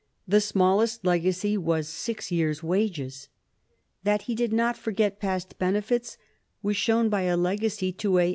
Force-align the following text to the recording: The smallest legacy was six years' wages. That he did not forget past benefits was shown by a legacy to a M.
The 0.27 0.41
smallest 0.41 1.05
legacy 1.05 1.55
was 1.59 1.87
six 1.87 2.31
years' 2.31 2.63
wages. 2.63 3.29
That 4.01 4.23
he 4.23 4.33
did 4.33 4.51
not 4.51 4.75
forget 4.75 5.19
past 5.19 5.59
benefits 5.59 6.17
was 6.63 6.75
shown 6.75 7.07
by 7.07 7.21
a 7.25 7.37
legacy 7.37 7.91
to 7.91 8.17
a 8.17 8.23
M. 8.23 8.29